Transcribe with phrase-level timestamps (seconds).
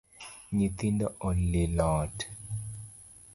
[0.57, 2.17] Nythindo olilo ot